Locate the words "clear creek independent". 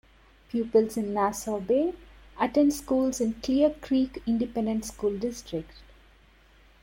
3.35-4.83